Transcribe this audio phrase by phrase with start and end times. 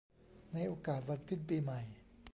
[0.53, 1.81] ในโอกาสวันขึ้นปีใหม่